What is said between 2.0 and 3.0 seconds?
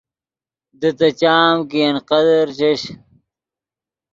قدر چش